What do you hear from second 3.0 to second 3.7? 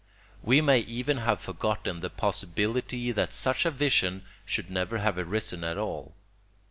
that such a